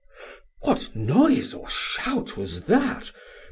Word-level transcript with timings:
What 0.61 0.95
noise 0.95 1.53
or 1.53 1.69
shout 1.69 2.35
was 2.35 2.63
that? 2.63 3.11